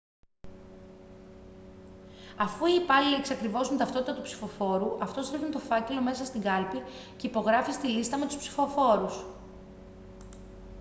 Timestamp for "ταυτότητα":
3.85-4.13